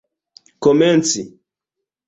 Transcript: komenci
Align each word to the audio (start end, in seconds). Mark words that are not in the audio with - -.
komenci 0.63 1.23